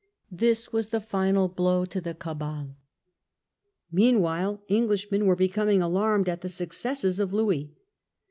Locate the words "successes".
6.49-7.19